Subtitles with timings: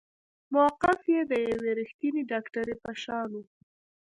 [0.53, 3.43] موقف يې د يوې رښتينې ډاکټرې په شان وه.